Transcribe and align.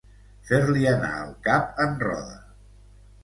Fer-li 0.51 0.85
anar 0.91 1.11
el 1.25 1.29
cap 1.49 1.79
en 1.85 1.93
roda. 2.05 2.39